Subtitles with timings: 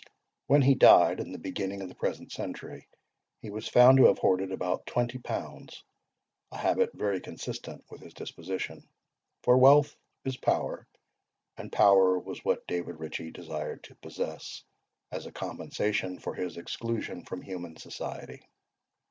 [0.47, 2.87] When he died, in the beginning of the present century,
[3.39, 5.83] he was found to have hoarded about twenty pounds,
[6.51, 8.89] a habit very consistent with his disposition;
[9.43, 9.95] for wealth
[10.25, 10.87] is power,
[11.55, 14.63] and power was what David Ritchie desired to possess,
[15.11, 18.41] as a compensation for his exclusion from human society.